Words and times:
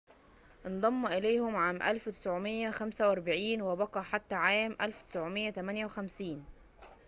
انضم 0.65 1.05
إليهم 1.05 1.55
عام 1.55 1.81
1945 1.83 3.61
وبقي 3.61 4.03
حتى 4.03 4.35
عام 4.35 4.75
1958 4.81 6.45